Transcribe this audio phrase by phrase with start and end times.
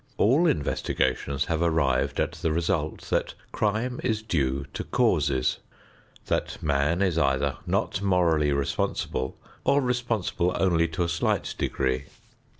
[0.17, 5.59] All investigations have arrived at the result that crime is due to causes;
[6.25, 12.05] that man is either not morally responsible, or responsible only to a slight degree.